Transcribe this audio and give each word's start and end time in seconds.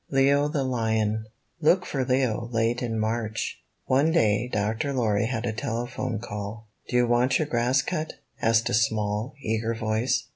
LEO, 0.09 0.47
THE 0.47 0.63
LION 0.63 1.25
Look 1.59 1.85
for 1.85 2.03
Leo 2.03 2.49
late 2.51 2.81
in 2.81 2.97
March 2.99 3.61
One 3.85 4.11
day 4.11 4.47
Dr. 4.51 4.93
Lorry 4.93 5.27
had 5.27 5.45
a 5.45 5.53
telephone 5.53 6.17
call. 6.17 6.67
''Do 6.89 6.93
you 6.95 7.07
want 7.07 7.37
your 7.37 7.47
grass 7.47 7.83
cut?" 7.83 8.13
asked 8.41 8.67
a 8.71 8.73
small, 8.73 9.35
eager 9.43 9.75
voice. 9.75 10.27